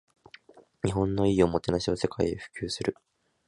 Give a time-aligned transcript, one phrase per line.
[0.83, 2.97] 日本の良いおもてなしを世界へ普及する